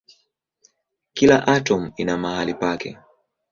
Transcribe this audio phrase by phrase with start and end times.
[1.13, 2.97] Kila atomu ina mahali pake.